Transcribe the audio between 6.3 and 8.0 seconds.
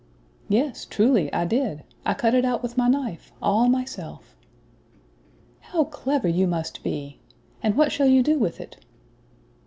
must be. And what